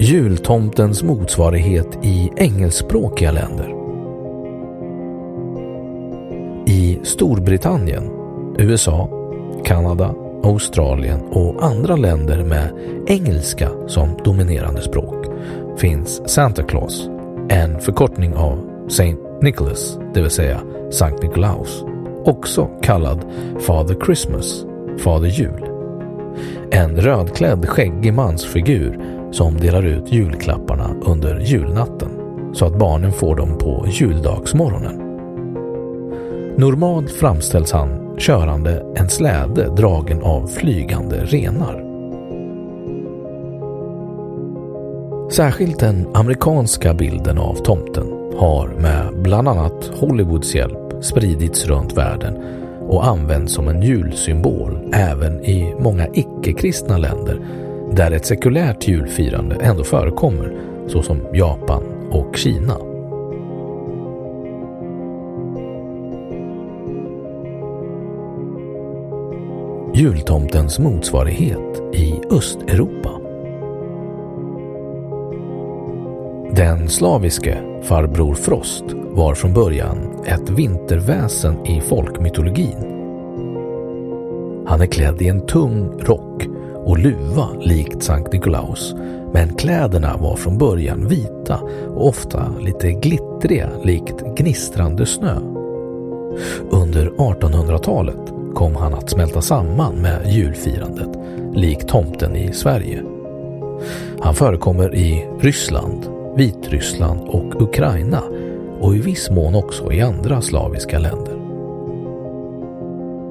Jultomtens 0.00 1.02
motsvarighet 1.02 1.98
i 2.02 2.30
engelskspråkiga 2.36 3.32
länder. 3.32 3.74
I 6.66 7.00
Storbritannien, 7.02 8.10
USA, 8.58 9.08
Kanada 9.64 10.14
Australien 10.44 11.20
och 11.20 11.64
andra 11.64 11.96
länder 11.96 12.44
med 12.44 12.72
engelska 13.06 13.70
som 13.86 14.16
dominerande 14.24 14.82
språk 14.82 15.26
finns 15.76 16.30
Santa 16.30 16.62
Claus, 16.62 17.08
en 17.48 17.80
förkortning 17.80 18.34
av 18.34 18.86
Saint 18.88 19.20
Nicholas, 19.42 19.98
det 20.14 20.22
vill 20.22 20.30
säga 20.30 20.60
Sankt 20.90 21.22
Nikolaus, 21.22 21.84
också 22.24 22.68
kallad 22.82 23.24
Father 23.60 23.96
Christmas, 24.04 24.64
Fader 24.98 25.28
Jul. 25.28 25.68
En 26.70 26.96
rödklädd 26.96 27.68
skäggig 27.68 28.14
mansfigur 28.14 29.00
som 29.30 29.56
delar 29.56 29.82
ut 29.82 30.12
julklapparna 30.12 30.94
under 31.06 31.40
julnatten 31.40 32.10
så 32.52 32.66
att 32.66 32.78
barnen 32.78 33.12
får 33.12 33.36
dem 33.36 33.58
på 33.58 33.86
juldagsmorgonen. 33.88 34.96
Normalt 36.56 37.10
framställs 37.10 37.72
han 37.72 38.16
körande 38.18 38.84
en 38.96 39.08
släde 39.08 39.74
dragen 39.76 40.22
av 40.22 40.46
flygande 40.46 41.24
renar. 41.24 41.82
Särskilt 45.30 45.80
den 45.80 46.06
amerikanska 46.14 46.94
bilden 46.94 47.38
av 47.38 47.54
tomten 47.54 48.06
har 48.36 48.68
med 48.68 49.22
bland 49.22 49.48
annat 49.48 49.90
Hollywoods 50.00 50.54
hjälp 50.54 50.81
spridits 51.02 51.66
runt 51.66 51.96
världen 51.96 52.36
och 52.88 53.06
används 53.06 53.54
som 53.54 53.68
en 53.68 53.82
julsymbol 53.82 54.90
även 54.94 55.44
i 55.44 55.74
många 55.78 56.06
icke-kristna 56.14 56.98
länder 56.98 57.40
där 57.92 58.10
ett 58.10 58.26
sekulärt 58.26 58.88
julfirande 58.88 59.54
ändå 59.54 59.84
förekommer 59.84 60.56
såsom 60.88 61.26
Japan 61.32 61.82
och 62.10 62.36
Kina. 62.36 62.92
jultomtens 69.94 70.78
motsvarighet 70.78 71.82
i 71.92 72.20
Östeuropa. 72.30 73.10
Den 76.56 76.88
slaviske 76.88 77.82
farbror 77.82 78.34
Frost 78.34 78.84
var 78.92 79.34
från 79.34 79.54
början 79.54 80.11
ett 80.26 80.50
vinterväsen 80.50 81.66
i 81.66 81.80
folkmytologin. 81.80 82.76
Han 84.66 84.80
är 84.80 84.86
klädd 84.86 85.22
i 85.22 85.28
en 85.28 85.46
tung 85.46 86.00
rock 86.00 86.46
och 86.74 86.98
luva 86.98 87.48
likt 87.60 88.02
Sankt 88.02 88.32
Nikolaus 88.32 88.94
men 89.32 89.54
kläderna 89.54 90.16
var 90.16 90.36
från 90.36 90.58
början 90.58 91.08
vita 91.08 91.60
och 91.88 92.08
ofta 92.08 92.54
lite 92.60 92.92
glittriga 92.92 93.70
likt 93.84 94.36
gnistrande 94.36 95.06
snö. 95.06 95.36
Under 96.70 97.10
1800-talet 97.10 98.32
kom 98.54 98.76
han 98.76 98.94
att 98.94 99.10
smälta 99.10 99.40
samman 99.40 99.94
med 99.94 100.32
julfirandet, 100.32 101.18
likt 101.54 101.88
tomten 101.88 102.36
i 102.36 102.52
Sverige. 102.52 103.02
Han 104.20 104.34
förekommer 104.34 104.94
i 104.94 105.28
Ryssland, 105.40 106.06
Vitryssland 106.36 107.20
och 107.20 107.62
Ukraina 107.62 108.22
och 108.82 108.96
i 108.96 109.00
viss 109.00 109.30
mån 109.30 109.54
också 109.54 109.92
i 109.92 110.00
andra 110.00 110.40
slaviska 110.40 110.98
länder. 110.98 111.42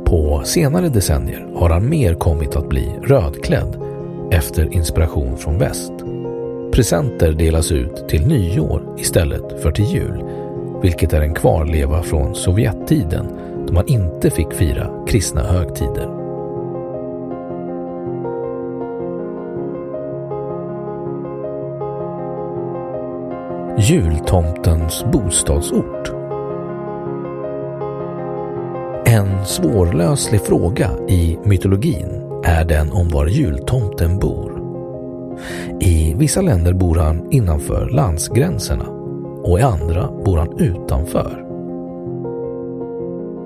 På 0.05 0.41
senare 0.45 0.89
decennier 0.89 1.47
har 1.55 1.69
han 1.69 1.89
mer 1.89 2.13
kommit 2.13 2.55
att 2.55 2.69
bli 2.69 2.99
rödklädd 3.03 3.81
efter 4.31 4.73
inspiration 4.73 5.37
från 5.37 5.57
väst. 5.57 5.93
Presenter 6.73 7.31
delas 7.31 7.71
ut 7.71 8.07
till 8.09 8.27
nyår 8.27 8.95
istället 8.97 9.61
för 9.61 9.71
till 9.71 9.85
jul, 9.85 10.23
vilket 10.81 11.13
är 11.13 11.21
en 11.21 11.33
kvarleva 11.33 12.03
från 12.03 12.35
Sovjettiden 12.35 13.27
då 13.67 13.73
man 13.73 13.87
inte 13.87 14.29
fick 14.29 14.53
fira 14.53 15.05
kristna 15.07 15.41
högtider. 15.41 16.20
Jultomtens 23.77 25.05
bostadsort 25.13 26.11
En 29.05 29.45
svårlöslig 29.45 30.41
fråga 30.41 30.89
i 31.09 31.37
mytologin 31.43 32.41
är 32.43 32.65
den 32.65 32.91
om 32.91 33.09
var 33.09 33.27
jultomten 33.27 34.19
bor. 34.19 34.61
I 35.79 36.13
vissa 36.13 36.41
länder 36.41 36.73
bor 36.73 36.95
han 36.95 37.31
innanför 37.31 37.89
landsgränserna 37.89 38.85
och 39.43 39.59
i 39.59 39.61
andra 39.61 40.07
bor 40.25 40.37
han 40.37 40.59
utanför. 40.59 41.45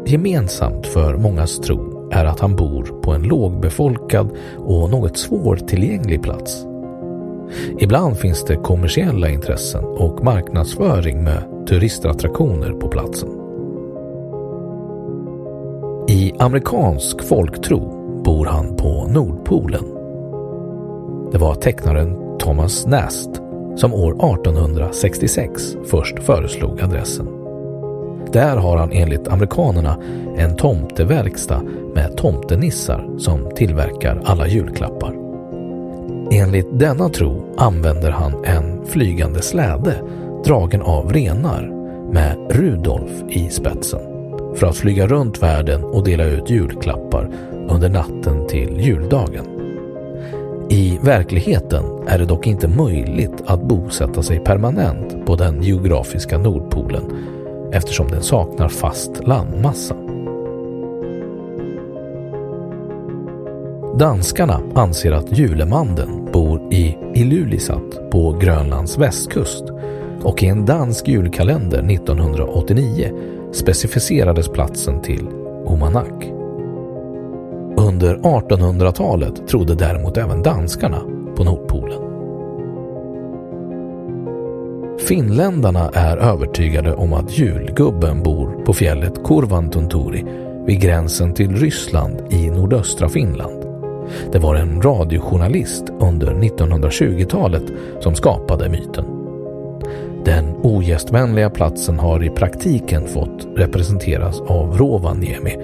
Gemensamt 0.05 0.87
för 0.87 1.17
mångas 1.17 1.59
tro 1.59 2.09
är 2.11 2.25
att 2.25 2.39
han 2.39 2.55
bor 2.55 3.01
på 3.01 3.11
en 3.11 3.23
lågbefolkad 3.23 4.29
och 4.57 4.89
något 4.89 5.17
svårtillgänglig 5.17 6.23
plats. 6.23 6.65
Ibland 7.79 8.17
finns 8.17 8.43
det 8.43 8.55
kommersiella 8.55 9.29
intressen 9.29 9.83
och 9.83 10.23
marknadsföring 10.23 11.23
med 11.23 11.65
turistattraktioner 11.67 12.71
på 12.71 12.87
platsen. 12.87 13.29
I 16.07 16.33
amerikansk 16.39 17.23
folktro 17.23 17.79
bor 18.23 18.45
han 18.45 18.75
på 18.75 19.07
Nordpolen. 19.07 19.83
Det 21.31 21.37
var 21.37 21.55
tecknaren 21.55 22.37
Thomas 22.39 22.85
Nast 22.85 23.29
som 23.75 23.93
år 23.93 24.11
1866 24.11 25.75
först 25.85 26.19
föreslog 26.19 26.81
adressen. 26.81 27.27
Där 28.31 28.57
har 28.57 28.77
han 28.77 28.91
enligt 28.91 29.27
amerikanerna 29.27 29.97
en 30.37 30.55
tomteverkstad 30.55 31.61
med 31.95 32.17
tomtenissar 32.17 33.17
som 33.17 33.51
tillverkar 33.55 34.21
alla 34.25 34.47
julklappar. 34.47 35.24
Enligt 36.31 36.79
denna 36.79 37.09
tro 37.09 37.53
använder 37.57 38.11
han 38.11 38.45
en 38.45 38.85
flygande 38.85 39.41
släde 39.41 40.01
dragen 40.45 40.81
av 40.81 41.13
renar 41.13 41.71
med 42.11 42.37
Rudolf 42.49 43.11
i 43.29 43.49
spetsen 43.49 43.99
för 44.55 44.67
att 44.67 44.77
flyga 44.77 45.07
runt 45.07 45.43
världen 45.43 45.83
och 45.83 46.03
dela 46.03 46.23
ut 46.23 46.49
julklappar 46.49 47.31
under 47.69 47.89
natten 47.89 48.47
till 48.47 48.79
juldagen. 48.79 49.45
I 50.69 50.99
verkligheten 51.01 51.83
är 52.07 52.19
det 52.19 52.25
dock 52.25 52.47
inte 52.47 52.67
möjligt 52.67 53.43
att 53.45 53.61
bosätta 53.61 54.23
sig 54.23 54.39
permanent 54.39 55.25
på 55.25 55.35
den 55.35 55.63
geografiska 55.63 56.37
Nordpolen 56.37 57.03
eftersom 57.71 58.07
den 58.07 58.21
saknar 58.21 58.69
fast 58.69 59.27
landmassa. 59.27 60.04
Danskarna 63.99 64.61
anser 64.73 65.11
att 65.11 65.37
julemanden 65.37 66.31
bor 66.33 66.73
i 66.73 66.97
Ilulissat 67.13 68.11
på 68.11 68.31
Grönlands 68.31 68.97
västkust 68.97 69.63
och 70.23 70.43
i 70.43 70.47
en 70.47 70.65
dansk 70.65 71.07
julkalender 71.07 71.91
1989 71.91 73.11
specificerades 73.53 74.49
platsen 74.49 75.01
till 75.01 75.27
Omanak. 75.65 76.23
Under 77.77 78.15
1800-talet 78.15 79.47
trodde 79.47 79.75
däremot 79.75 80.17
även 80.17 80.43
danskarna 80.43 81.01
på 81.35 81.43
Nordpolen. 81.43 82.01
Finländarna 85.07 85.89
är 85.93 86.17
övertygade 86.17 86.95
om 86.95 87.13
att 87.13 87.37
julgubben 87.37 88.23
bor 88.23 88.63
på 88.65 88.73
fjället 88.73 89.23
Kurvantunturi 89.23 90.25
vid 90.65 90.81
gränsen 90.81 91.33
till 91.33 91.55
Ryssland 91.55 92.21
i 92.29 92.49
nordöstra 92.49 93.09
Finland. 93.09 93.64
Det 94.31 94.39
var 94.39 94.55
en 94.55 94.81
radiojournalist 94.81 95.83
under 95.99 96.27
1920-talet 96.27 97.63
som 97.99 98.15
skapade 98.15 98.69
myten. 98.69 99.05
Den 100.25 100.55
ogästvänliga 100.63 101.49
platsen 101.49 101.99
har 101.99 102.23
i 102.23 102.29
praktiken 102.29 103.07
fått 103.07 103.47
representeras 103.55 104.41
av 104.41 104.77
Rovaniemi 104.77 105.57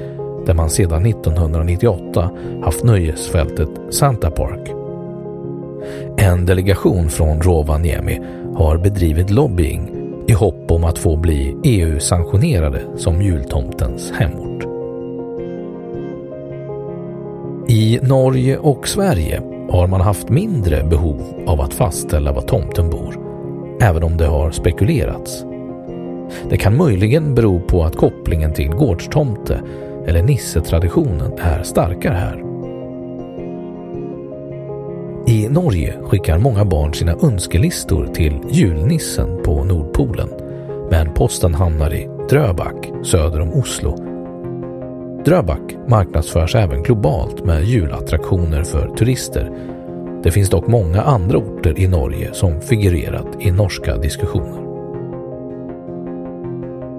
där 0.45 0.54
man 0.54 0.69
sedan 0.69 1.06
1998 1.06 2.32
haft 2.63 2.84
nöjesfältet 2.84 3.69
Santa 3.89 4.32
Park. 4.32 4.71
En 6.17 6.45
delegation 6.45 7.10
från 7.10 7.41
Rovaniemi 7.41 8.21
har 8.56 8.77
bedrivit 8.77 9.30
lobbying 9.30 9.91
i 10.27 10.34
hopp 10.34 10.71
om 10.71 10.84
att 10.84 10.97
få 10.97 11.17
bli 11.17 11.58
EU-sanktionerade 11.63 12.82
som 12.97 13.21
jultomtens 13.21 14.12
hemort. 14.12 14.51
I 17.71 17.99
Norge 18.01 18.57
och 18.57 18.88
Sverige 18.88 19.41
har 19.69 19.88
man 19.88 20.01
haft 20.01 20.29
mindre 20.29 20.84
behov 20.84 21.43
av 21.47 21.62
att 21.62 21.73
fastställa 21.73 22.31
var 22.31 22.41
tomten 22.41 22.89
bor, 22.89 23.19
även 23.81 24.03
om 24.03 24.17
det 24.17 24.25
har 24.25 24.51
spekulerats. 24.51 25.45
Det 26.49 26.57
kan 26.57 26.77
möjligen 26.77 27.36
bero 27.36 27.60
på 27.60 27.84
att 27.84 27.95
kopplingen 27.95 28.53
till 28.53 28.69
gårdstomte 28.69 29.62
eller 30.07 30.23
nissetraditionen 30.23 31.34
är 31.38 31.63
starkare 31.63 32.13
här. 32.13 32.38
I 35.27 35.49
Norge 35.49 35.95
skickar 36.03 36.39
många 36.39 36.65
barn 36.65 36.93
sina 36.93 37.15
önskelistor 37.23 38.07
till 38.07 38.39
julnissen 38.49 39.43
på 39.43 39.63
Nordpolen, 39.63 40.29
men 40.89 41.13
posten 41.13 41.53
hamnar 41.53 41.93
i 41.93 42.10
Dröbak 42.29 42.91
söder 43.03 43.41
om 43.41 43.53
Oslo. 43.53 44.11
Dröback 45.25 45.77
marknadsförs 45.88 46.55
även 46.55 46.84
globalt 46.84 47.45
med 47.45 47.63
julattraktioner 47.63 48.63
för 48.63 48.88
turister. 48.88 49.51
Det 50.23 50.31
finns 50.31 50.49
dock 50.49 50.67
många 50.67 51.01
andra 51.01 51.38
orter 51.38 51.79
i 51.79 51.88
Norge 51.88 52.34
som 52.34 52.62
figurerat 52.62 53.27
i 53.39 53.51
norska 53.51 53.97
diskussioner. 53.97 54.62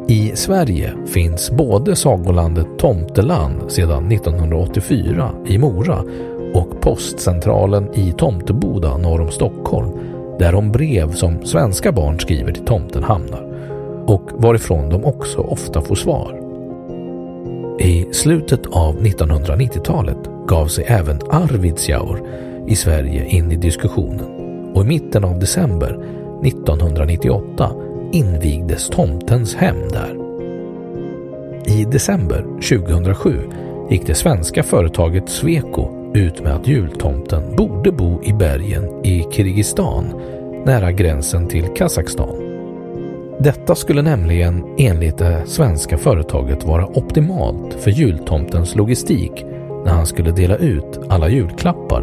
I 0.09 0.33
Sverige 0.35 0.95
finns 1.07 1.51
både 1.51 1.97
sagolandet 1.97 2.67
Tomteland 2.79 3.73
sedan 3.73 4.13
1984 4.13 5.31
i 5.47 5.59
Mora 5.59 6.05
och 6.55 6.81
postcentralen 6.81 7.95
i 7.95 8.13
Tomteboda 8.13 8.97
norr 8.97 9.21
om 9.21 9.31
Stockholm 9.31 9.91
där 10.39 10.53
de 10.53 10.73
brev 10.73 11.13
som 11.13 11.47
svenska 11.47 11.93
barn 11.93 12.21
skriver 12.21 12.53
till 12.53 12.65
tomten 12.65 13.03
hamnar 13.03 13.53
och 14.07 14.31
varifrån 14.33 14.89
de 14.89 15.05
också 15.05 15.41
ofta 15.41 15.81
får 15.81 15.95
svar. 15.95 16.42
I 17.79 18.07
slutet 18.13 18.67
av 18.67 19.01
1990-talet 19.01 20.19
gav 20.47 20.67
sig 20.67 20.85
även 20.89 21.21
Arvidsjaur 21.31 22.23
i 22.67 22.77
Sverige 22.77 23.27
in 23.27 23.53
i 23.53 23.57
diskussionen 23.57 24.27
och 24.75 24.85
i 24.85 24.89
mitten 24.89 25.25
av 25.25 25.39
december 25.39 26.05
1998 26.45 27.73
invigdes 28.13 28.89
tomtens 28.89 29.55
hem 29.55 29.89
där. 29.89 30.17
I 31.67 31.85
december 31.85 32.43
2007 32.43 33.39
gick 33.91 34.07
det 34.07 34.15
svenska 34.15 34.63
företaget 34.63 35.29
Sweco 35.29 36.13
ut 36.15 36.43
med 36.43 36.55
att 36.55 36.69
jultomten 36.69 37.57
borde 37.57 37.93
bo 37.93 38.23
i 38.25 38.33
bergen 38.33 39.05
i 39.05 39.27
Kirgizistan 39.33 40.05
nära 40.65 40.93
gränsen 40.93 41.49
till 41.49 41.65
Kazakstan. 41.77 42.52
Detta 43.39 43.75
skulle 43.75 44.03
nämligen 44.03 44.65
enligt 44.79 45.19
det 45.19 45.43
svenska 45.47 45.99
företaget 45.99 46.65
vara 46.65 46.87
optimalt 46.87 47.75
för 47.75 47.91
jultomtens 47.91 48.75
logistik 48.75 49.45
när 49.85 49.93
han 49.93 50.07
skulle 50.07 50.31
dela 50.31 50.57
ut 50.57 51.01
alla 51.09 51.29
julklappar. 51.29 52.03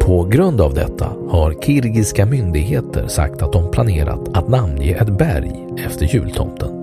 På 0.00 0.24
grund 0.24 0.60
av 0.60 0.74
detta 0.74 1.12
har 1.28 1.52
kirgiska 1.52 2.26
myndigheter 2.26 3.06
sagt 3.06 3.42
att 3.42 3.52
de 3.52 3.70
planerat 3.70 4.36
att 4.36 4.48
namnge 4.48 4.94
ett 4.94 5.18
berg 5.18 5.66
efter 5.86 6.06
jultomten. 6.06 6.78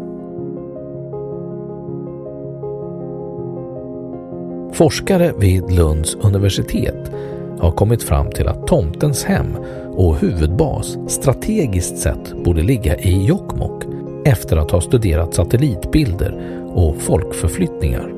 Forskare 4.73 5.33
vid 5.37 5.71
Lunds 5.71 6.15
universitet 6.15 7.11
har 7.59 7.71
kommit 7.71 8.03
fram 8.03 8.31
till 8.31 8.47
att 8.47 8.67
tomtens 8.67 9.23
hem 9.23 9.57
och 9.97 10.17
huvudbas 10.17 10.97
strategiskt 11.07 11.97
sett 11.97 12.43
borde 12.43 12.61
ligga 12.61 12.97
i 12.97 13.25
Jokkmokk 13.25 13.83
efter 14.25 14.57
att 14.57 14.71
ha 14.71 14.81
studerat 14.81 15.33
satellitbilder 15.33 16.61
och 16.73 16.95
folkförflyttningar. 17.01 18.11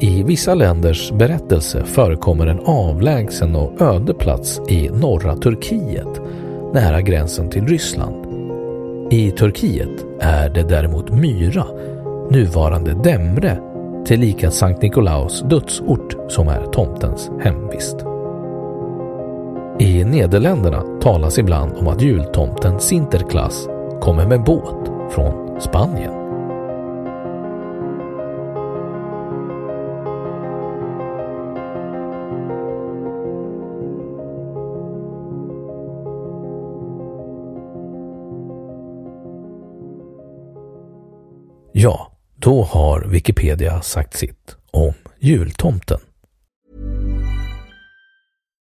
I 0.00 0.22
vissa 0.22 0.54
länders 0.54 1.12
berättelse 1.12 1.84
förekommer 1.84 2.46
en 2.46 2.60
avlägsen 2.60 3.56
och 3.56 3.82
öde 3.82 4.14
plats 4.14 4.60
i 4.68 4.88
norra 4.88 5.36
Turkiet 5.36 6.20
nära 6.72 7.00
gränsen 7.00 7.50
till 7.50 7.66
Ryssland. 7.66 8.26
I 9.10 9.30
Turkiet 9.30 10.06
är 10.20 10.48
det 10.48 10.62
däremot 10.62 11.10
Myra, 11.10 11.66
nuvarande 12.30 12.94
Demre, 13.04 13.58
tillika 14.06 14.50
Sankt 14.50 14.82
Nikolaus 14.82 15.44
dödsort 15.50 16.16
som 16.28 16.48
är 16.48 16.64
tomtens 16.72 17.30
hemvist. 17.40 18.07
I 19.80 20.04
Nederländerna 20.04 20.82
talas 21.00 21.38
ibland 21.38 21.76
om 21.76 21.88
att 21.88 22.02
jultomten 22.02 22.80
Sinterklaas 22.80 23.68
kommer 24.00 24.26
med 24.26 24.44
båt 24.44 24.88
från 25.10 25.60
Spanien. 25.60 26.12
Ja, 41.72 42.12
då 42.36 42.62
har 42.62 43.04
Wikipedia 43.08 43.80
sagt 43.80 44.16
sitt 44.16 44.56
om 44.70 44.94
jultomten. 45.18 45.98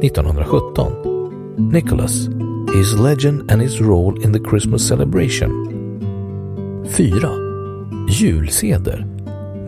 1917 0.00 1.68
Nicholas, 1.70 2.28
His 2.74 2.98
Legend 2.98 3.50
and 3.50 3.60
His 3.62 3.80
Role 3.80 4.24
in 4.24 4.32
the 4.32 4.40
Christmas 4.40 4.88
Celebration 4.88 5.50
4. 6.88 8.08
Julseder 8.08 9.06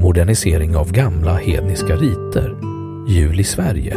Modernisering 0.01 0.77
av 0.77 0.92
gamla 0.92 1.37
hedniska 1.37 1.97
riter 1.97 2.57
Jul 3.09 3.40
i 3.40 3.44
Sverige 3.44 3.97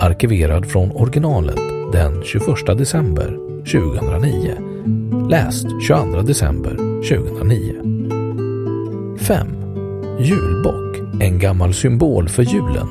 Arkiverad 0.00 0.66
från 0.66 0.90
originalet 0.90 1.92
den 1.92 2.22
21 2.24 2.78
december 2.78 3.38
2009 3.64 4.67
Läst 5.30 5.66
22 5.80 6.22
december 6.22 6.76
2009 7.08 7.74
5. 9.18 9.46
Julbock. 10.18 10.96
En 11.20 11.38
gammal 11.38 11.74
symbol 11.74 12.28
för 12.28 12.42
julen. 12.42 12.86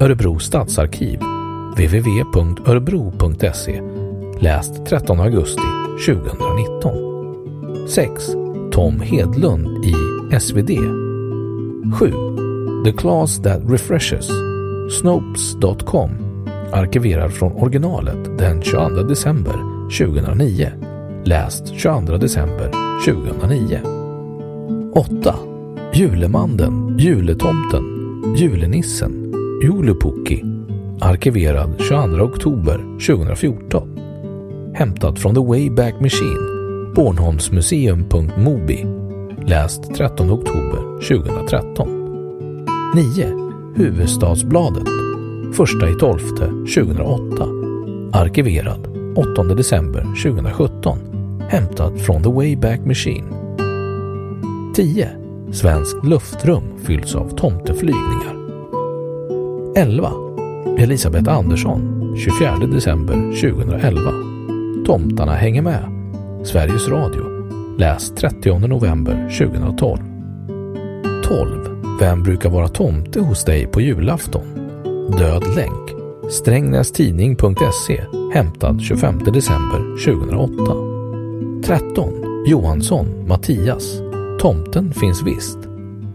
Örebro 0.00 0.38
stadsarkiv. 0.38 1.18
www.örebro.se 1.76 3.82
Läst 4.40 4.86
13 4.86 5.20
augusti 5.20 5.62
2019 6.06 7.88
6. 7.88 8.26
Tom 8.72 9.00
Hedlund 9.00 9.84
i 9.84 9.94
SvD 10.40 10.70
7. 11.98 12.12
The 12.84 12.92
Class 12.92 13.42
That 13.42 13.60
Refreshes. 13.68 14.28
Snopes.com 15.00 16.10
Arkiverad 16.72 17.32
från 17.32 17.52
originalet 17.52 18.38
den 18.38 18.62
22 18.62 19.02
december 19.02 19.54
2009 19.98 20.81
Läst 21.24 21.74
22 21.74 22.16
december 22.16 22.70
2009 23.04 23.80
8. 24.94 25.34
Julemanden, 25.94 26.98
Juletomten, 26.98 27.84
Julenissen, 28.36 29.34
Julupukki 29.62 30.44
Arkiverad 31.00 31.74
22 31.78 32.22
oktober 32.22 32.76
2014 33.06 33.98
Hämtat 34.74 35.18
från 35.18 35.34
The 35.34 35.40
Wayback 35.40 36.00
Machine 36.00 36.40
Bornholmsmuseum.mobi 36.94 38.86
Läst 39.46 39.94
13 39.94 40.30
oktober 40.30 41.00
2013 41.08 41.88
9. 42.94 43.26
Huvudstadsbladet 43.74 44.88
1 45.52 45.90
i 45.90 45.94
12 46.00 46.18
2008 46.74 47.46
Arkiverad 48.12 48.88
8 49.16 49.42
december 49.44 50.02
2017 50.02 51.11
hämtad 51.52 52.00
från 52.00 52.22
The 52.22 52.30
Wayback 52.30 52.80
Machine 52.80 53.24
10. 54.74 55.08
Svenskt 55.50 56.04
luftrum 56.04 56.62
fylls 56.78 57.14
av 57.14 57.28
tomteflygningar. 57.28 58.36
11. 59.76 60.12
Elisabeth 60.78 61.38
Andersson 61.38 62.14
24 62.16 62.56
december 62.56 63.14
2011. 63.14 64.00
Tomtarna 64.86 65.32
hänger 65.32 65.62
med. 65.62 65.84
Sveriges 66.44 66.88
Radio. 66.88 67.22
Läs 67.78 68.14
30 68.14 68.58
november 68.58 69.38
2012. 69.38 69.98
12. 71.24 71.98
Vem 72.00 72.22
brukar 72.22 72.50
vara 72.50 72.68
tomte 72.68 73.20
hos 73.20 73.44
dig 73.44 73.66
på 73.66 73.80
julafton? 73.80 74.44
Död 75.18 75.44
länk. 75.56 75.90
Strängnästidning.se 76.30 78.04
hämtad 78.34 78.82
25 78.82 79.18
december 79.18 80.04
2008. 80.04 80.91
13. 81.66 82.44
Johansson, 82.46 83.28
Mattias. 83.28 84.00
Tomten 84.40 84.92
finns 84.92 85.22
visst. 85.22 85.58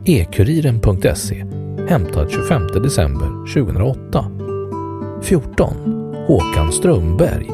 Ekuriren.se 0.05 1.45
hämtad 1.87 2.31
25 2.31 2.67
december 2.67 3.27
2008. 3.53 4.25
14. 5.21 5.73
Håkan 6.27 6.71
Strömberg 6.71 7.49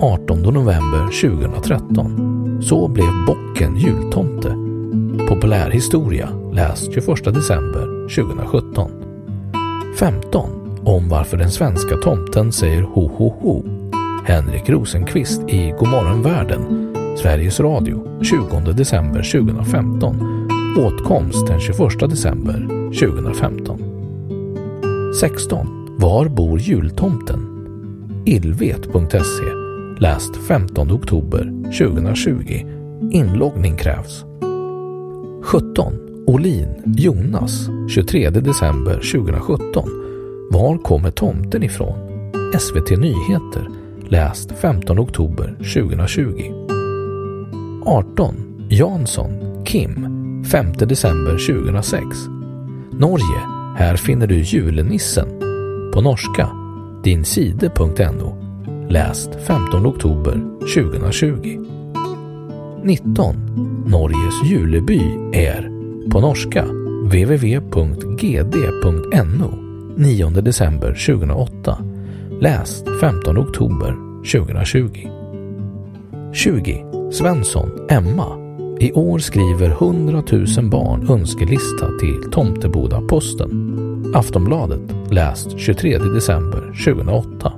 18 0.00 0.42
november 0.42 1.00
2013. 1.00 2.62
Så 2.62 2.88
blev 2.88 3.10
bocken 3.26 3.76
jultomte. 3.76 4.56
Populärhistoria 5.28 6.28
läst 6.52 6.92
21 6.92 7.24
december 7.24 8.08
2017. 8.16 8.90
15. 9.98 10.50
Om 10.84 11.08
varför 11.08 11.36
den 11.36 11.50
svenska 11.50 11.96
tomten 11.96 12.52
säger 12.52 12.82
ho 12.82 13.10
ho 13.16 13.34
ho. 13.40 13.62
Henrik 14.24 14.68
Rosenqvist 14.68 15.40
i 15.48 15.74
Godmorgon 15.78 16.22
världen, 16.22 16.83
Sveriges 17.22 17.60
Radio, 17.60 18.20
20 18.22 18.72
december 18.72 19.22
2015. 19.22 20.16
Åtkomst 20.78 21.46
den 21.46 21.60
21 21.60 22.10
december 22.10 22.68
2015. 22.92 23.78
16. 25.20 25.66
Var 25.98 26.28
bor 26.28 26.58
jultomten? 26.60 27.40
Illvet.se 28.26 29.44
Läst 29.98 30.36
15 30.48 30.90
oktober 30.90 31.52
2020. 31.78 32.66
Inloggning 33.10 33.76
krävs. 33.76 34.24
17. 35.42 35.94
Olin, 36.26 36.68
Jonas, 36.96 37.68
23 37.88 38.30
december 38.30 38.94
2017. 38.94 39.88
Var 40.50 40.78
kommer 40.78 41.10
tomten 41.10 41.62
ifrån? 41.62 41.98
SVT 42.58 42.90
Nyheter, 42.90 43.68
läst 44.08 44.52
15 44.52 44.98
oktober 44.98 45.56
2020. 45.74 46.73
18. 47.86 48.66
Jansson, 48.68 49.64
Kim, 49.64 49.94
5 50.44 50.72
december 50.72 51.30
2006. 51.30 52.02
Norge, 52.92 53.40
här 53.76 53.96
finner 53.96 54.26
du 54.26 54.40
julenissen. 54.40 55.28
På 55.94 56.00
norska, 56.00 56.48
dinside.no, 57.04 58.36
läst 58.88 59.30
15 59.46 59.86
oktober 59.86 60.40
2020. 60.74 61.64
19. 62.82 63.36
Norges 63.86 64.44
juleby 64.44 65.00
är 65.32 65.70
på 66.10 66.20
norska 66.20 66.64
www.gd.no 67.04 68.44
9 69.96 70.30
december 70.30 71.06
2008. 71.06 71.78
Läst 72.40 72.86
15 73.00 73.38
oktober 73.38 73.96
2020. 74.32 75.08
20. 76.32 76.83
Svensson, 77.12 77.70
Emma. 77.90 78.26
I 78.80 78.92
år 78.92 79.18
skriver 79.18 79.70
100 79.70 80.22
000 80.56 80.70
barn 80.70 81.10
önskelista 81.10 81.86
till 82.00 82.30
Tomteboda-posten. 82.30 84.12
Aftonbladet, 84.14 84.80
läst 85.10 85.58
23 85.58 85.98
december 85.98 86.84
2008. 86.84 87.52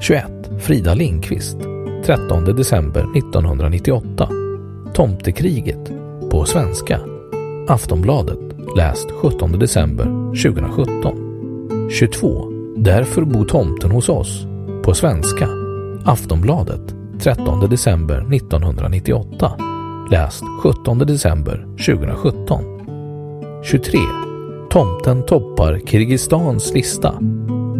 21. 0.00 0.24
Frida 0.60 0.94
Lindqvist, 0.94 1.56
13 2.04 2.44
december 2.44 3.00
1998. 3.16 4.28
Tomtekriget, 4.94 5.92
på 6.30 6.44
svenska. 6.44 7.00
Aftonbladet, 7.68 8.40
läst 8.76 9.10
17 9.10 9.58
december 9.58 10.04
2017. 10.42 11.88
22. 11.90 12.50
Därför 12.76 13.24
bor 13.24 13.44
tomten 13.44 13.90
hos 13.90 14.08
oss, 14.08 14.46
på 14.84 14.94
svenska. 14.94 15.48
Aftonbladet, 16.04 16.93
13 17.24 17.70
december 17.70 18.20
1998. 18.34 19.56
Läst 20.10 20.44
17 20.62 20.98
december 21.06 21.66
2017. 21.78 22.64
23. 23.62 23.98
Tomten 24.70 25.26
toppar 25.26 25.78
Kirgistans 25.86 26.74
lista. 26.74 27.14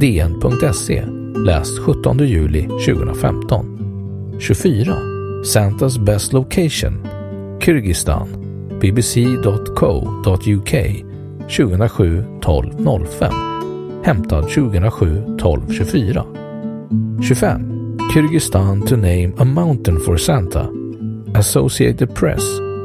DN.se. 0.00 1.04
Läst 1.46 1.76
17 1.86 2.18
juli 2.18 2.68
2015. 2.86 3.66
24. 4.40 4.96
Santas 5.44 5.98
Best 5.98 6.32
Location. 6.32 7.06
Kyrgyzstan. 7.60 8.28
bbc.co.uk 8.80 10.72
2007 11.48 12.24
12 12.40 12.70
05. 13.18 13.34
Hämtad 14.04 14.42
2007 14.42 15.36
12 15.38 15.72
24. 15.72 16.24
25. 17.22 17.73
Kyrgyzstan 18.14 18.86
to 18.86 18.96
name 18.96 19.34
a 19.38 19.44
mountain 19.44 20.00
for 20.00 20.16
Santa. 20.16 20.68
Associated 21.34 22.14
Press 22.14 22.42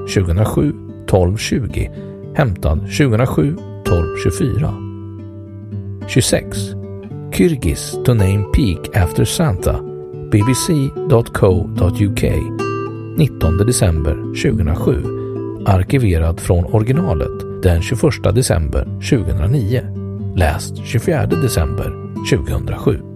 2007 0.07 1.05
12 1.07 1.37
20. 1.37 1.89
Hämtad 2.35 2.79
2007 2.97 3.57
12 3.85 4.17
24. 4.23 4.73
26. 6.07 6.57
Kyrgyz 7.31 8.03
to 8.05 8.13
name 8.13 8.45
peak 8.53 8.95
after 8.95 9.25
Santa. 9.25 9.73
bbc.co.uk 10.31 12.23
19 13.17 13.57
december 13.57 14.15
2007. 14.15 15.03
Arkiverad 15.65 16.39
från 16.39 16.65
originalet 16.65 17.63
den 17.63 17.81
21 17.81 18.01
december 18.35 18.83
2009. 18.83 19.81
Läst 20.35 20.77
24 20.85 21.25
december 21.25 21.93
2007. 22.29 23.08